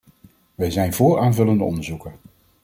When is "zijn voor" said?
0.71-1.19